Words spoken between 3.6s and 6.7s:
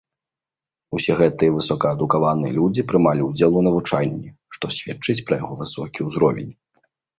у навучанні, што сведчыць пра яго высокі ўзровень.